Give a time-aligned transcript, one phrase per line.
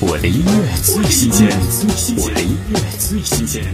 [0.00, 1.48] 我的音乐最新鲜，
[2.16, 3.64] 我的音乐最新鲜。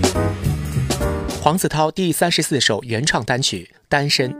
[1.42, 4.32] 黄子韬第三十四首原创单曲《单身》，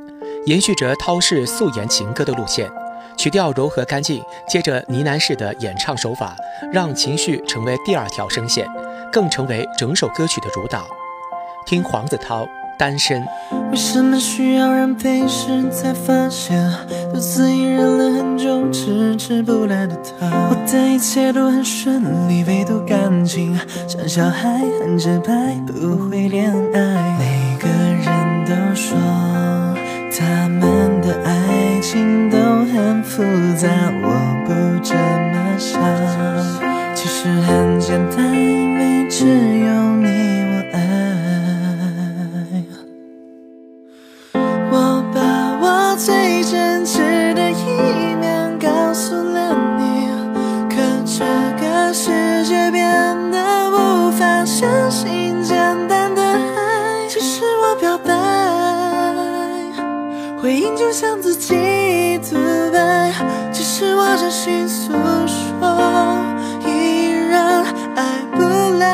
[0.46, 2.72] 延续着韬式素颜情歌的路线，
[3.18, 6.34] 曲调柔和干净，接着呢喃式的演唱手法，
[6.72, 8.66] 让情绪成为第二条声线，
[9.12, 10.88] 更成为整首歌曲的主导。
[11.66, 12.48] 听黄子韬。
[12.76, 13.24] 单身，
[13.70, 16.56] 为什么需要人陪时才发现，
[17.12, 20.26] 独自隐忍了很久，迟迟不来的他。
[20.50, 25.32] 我的一切都很顺利，唯独感情像小孩很直白，
[25.66, 27.16] 不会恋爱。
[27.18, 28.96] 每个人都说
[30.10, 33.22] 他们的爱情都很复
[33.56, 33.68] 杂，
[34.02, 34.08] 我
[34.46, 35.80] 不这么想，
[36.94, 39.26] 其实很简单，因为只
[39.60, 39.63] 有
[46.04, 47.64] 最真挚的一
[48.16, 50.10] 面告诉了你，
[50.68, 50.76] 可
[51.06, 51.24] 这
[51.58, 52.86] 个世界变
[53.30, 55.56] 得无法相信简
[55.88, 57.08] 单的爱。
[57.08, 58.12] 其实我表白，
[60.42, 62.36] 回应就像自己独
[62.70, 63.10] 白。
[63.50, 64.92] 其实我真心诉
[65.26, 65.66] 说，
[66.66, 67.64] 依然
[67.96, 68.42] 爱不
[68.78, 68.84] 来。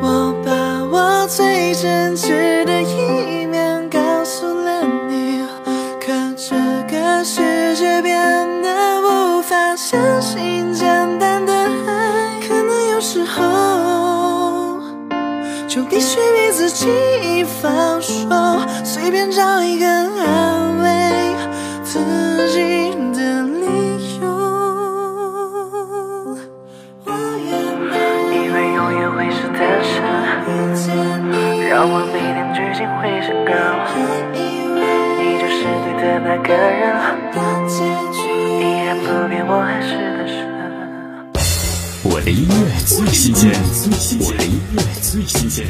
[0.00, 0.50] 我把
[0.90, 2.16] 我最真。
[15.74, 18.12] 就必须逼自己放手。
[18.84, 21.34] 随便找一个安慰
[21.82, 21.98] 自
[22.50, 24.28] 己的理由。
[27.06, 29.96] 以为永远会是单身，
[31.70, 33.50] 让我每天聚精会神搞。
[34.34, 36.84] 你就是对的那个人，
[38.60, 40.11] 依然不变，我还是
[42.32, 43.52] 音乐最新鲜，
[44.20, 45.66] 我的音乐最新鲜。